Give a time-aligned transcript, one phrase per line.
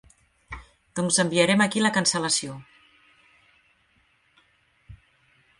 [0.99, 2.57] Doncs enviarem aquí la cancel·lació.